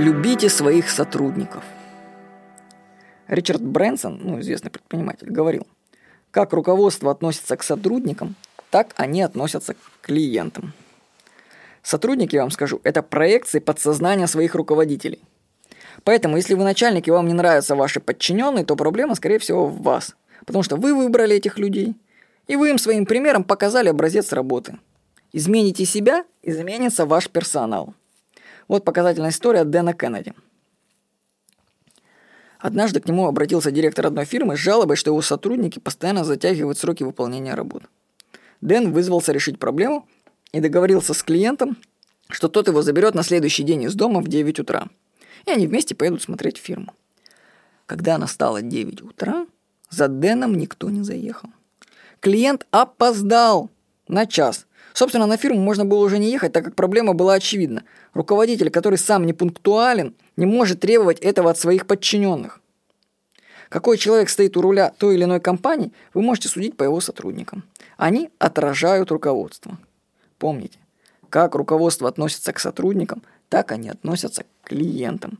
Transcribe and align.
Любите 0.00 0.48
своих 0.48 0.88
сотрудников. 0.88 1.62
Ричард 3.28 3.60
Брэнсон, 3.60 4.18
ну, 4.22 4.40
известный 4.40 4.70
предприниматель, 4.70 5.30
говорил, 5.30 5.66
как 6.30 6.54
руководство 6.54 7.10
относится 7.10 7.54
к 7.54 7.62
сотрудникам, 7.62 8.34
так 8.70 8.94
они 8.96 9.20
относятся 9.20 9.74
к 9.74 9.76
клиентам. 10.00 10.72
Сотрудники, 11.82 12.34
я 12.34 12.40
вам 12.40 12.50
скажу, 12.50 12.80
это 12.82 13.02
проекции 13.02 13.58
подсознания 13.58 14.26
своих 14.26 14.54
руководителей. 14.54 15.20
Поэтому, 16.02 16.38
если 16.38 16.54
вы 16.54 16.64
начальник 16.64 17.06
и 17.06 17.10
вам 17.10 17.28
не 17.28 17.34
нравятся 17.34 17.76
ваши 17.76 18.00
подчиненные, 18.00 18.64
то 18.64 18.76
проблема, 18.76 19.14
скорее 19.14 19.38
всего, 19.38 19.66
в 19.66 19.82
вас. 19.82 20.16
Потому 20.46 20.62
что 20.62 20.76
вы 20.76 20.94
выбрали 20.94 21.36
этих 21.36 21.58
людей, 21.58 21.94
и 22.46 22.56
вы 22.56 22.70
им 22.70 22.78
своим 22.78 23.04
примером 23.04 23.44
показали 23.44 23.90
образец 23.90 24.32
работы. 24.32 24.78
Измените 25.34 25.84
себя, 25.84 26.24
изменится 26.42 27.04
ваш 27.04 27.28
персонал. 27.28 27.94
Вот 28.70 28.84
показательная 28.84 29.30
история 29.30 29.64
Дэна 29.64 29.94
Кеннеди. 29.94 30.32
Однажды 32.60 33.00
к 33.00 33.08
нему 33.08 33.26
обратился 33.26 33.72
директор 33.72 34.06
одной 34.06 34.24
фирмы 34.24 34.56
с 34.56 34.60
жалобой, 34.60 34.94
что 34.94 35.10
его 35.10 35.20
сотрудники 35.22 35.80
постоянно 35.80 36.22
затягивают 36.22 36.78
сроки 36.78 37.02
выполнения 37.02 37.54
работ. 37.54 37.82
Дэн 38.60 38.92
вызвался 38.92 39.32
решить 39.32 39.58
проблему 39.58 40.06
и 40.52 40.60
договорился 40.60 41.14
с 41.14 41.22
клиентом, 41.24 41.78
что 42.28 42.46
тот 42.46 42.68
его 42.68 42.80
заберет 42.80 43.16
на 43.16 43.24
следующий 43.24 43.64
день 43.64 43.82
из 43.82 43.96
дома 43.96 44.20
в 44.20 44.28
9 44.28 44.60
утра. 44.60 44.88
И 45.46 45.50
они 45.50 45.66
вместе 45.66 45.96
поедут 45.96 46.22
смотреть 46.22 46.58
фирму. 46.58 46.94
Когда 47.86 48.18
настало 48.18 48.62
9 48.62 49.02
утра, 49.02 49.48
за 49.88 50.06
Дэном 50.06 50.54
никто 50.54 50.90
не 50.90 51.02
заехал. 51.02 51.50
Клиент 52.20 52.68
опоздал 52.70 53.68
на 54.06 54.26
час. 54.26 54.68
Собственно, 54.92 55.26
на 55.26 55.36
фирму 55.36 55.60
можно 55.60 55.84
было 55.84 56.04
уже 56.04 56.18
не 56.18 56.30
ехать, 56.30 56.52
так 56.52 56.64
как 56.64 56.74
проблема 56.74 57.14
была 57.14 57.34
очевидна. 57.34 57.84
Руководитель, 58.14 58.70
который 58.70 58.98
сам 58.98 59.24
не 59.24 59.32
пунктуален, 59.32 60.14
не 60.36 60.46
может 60.46 60.80
требовать 60.80 61.20
этого 61.20 61.50
от 61.50 61.58
своих 61.58 61.86
подчиненных. 61.86 62.60
Какой 63.68 63.98
человек 63.98 64.28
стоит 64.28 64.56
у 64.56 64.62
руля 64.62 64.92
той 64.98 65.14
или 65.14 65.24
иной 65.24 65.40
компании, 65.40 65.92
вы 66.12 66.22
можете 66.22 66.48
судить 66.48 66.76
по 66.76 66.82
его 66.82 67.00
сотрудникам. 67.00 67.62
Они 67.96 68.30
отражают 68.38 69.12
руководство. 69.12 69.78
Помните, 70.38 70.78
как 71.28 71.54
руководство 71.54 72.08
относится 72.08 72.52
к 72.52 72.58
сотрудникам, 72.58 73.22
так 73.48 73.70
они 73.70 73.88
относятся 73.88 74.42
к 74.42 74.68
клиентам. 74.68 75.38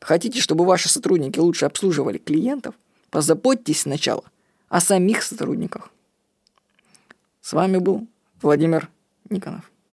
Хотите, 0.00 0.40
чтобы 0.40 0.64
ваши 0.64 0.88
сотрудники 0.88 1.38
лучше 1.38 1.64
обслуживали 1.64 2.18
клиентов? 2.18 2.74
Позаботьтесь 3.10 3.80
сначала 3.80 4.24
о 4.68 4.80
самих 4.80 5.22
сотрудниках. 5.22 5.90
С 7.40 7.52
вами 7.52 7.78
был 7.78 8.06
Владимир 8.42 8.88
Никонов. 9.30 9.71